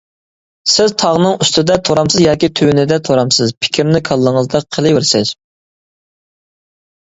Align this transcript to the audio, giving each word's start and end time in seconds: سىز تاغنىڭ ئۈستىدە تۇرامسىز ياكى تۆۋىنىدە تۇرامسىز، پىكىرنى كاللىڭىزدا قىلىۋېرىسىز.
سىز 0.75 0.93
تاغنىڭ 1.01 1.35
ئۈستىدە 1.43 1.75
تۇرامسىز 1.89 2.23
ياكى 2.23 2.49
تۆۋىنىدە 2.59 2.97
تۇرامسىز، 3.09 3.53
پىكىرنى 3.67 4.01
كاللىڭىزدا 4.09 4.63
قىلىۋېرىسىز. 4.79 5.35